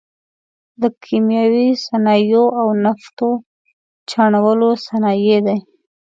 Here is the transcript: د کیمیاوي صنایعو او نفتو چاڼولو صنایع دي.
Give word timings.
د 0.81 0.83
کیمیاوي 1.03 1.67
صنایعو 1.87 2.45
او 2.59 2.67
نفتو 2.83 3.29
چاڼولو 4.09 4.69
صنایع 4.85 5.37
دي. 5.47 5.57